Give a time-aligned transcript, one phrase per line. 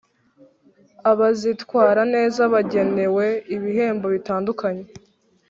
[1.11, 4.85] Abazitwara neza bagenewe ibihembo bitandukanye